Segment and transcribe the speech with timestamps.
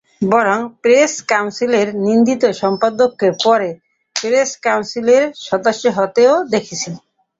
[0.31, 3.69] বরং প্রেস কাউন্সিলে নিন্দিত সম্পাদককে পরে
[4.15, 6.89] প্রেস কাউন্সিলের সদস্য হতেও দেখেছি।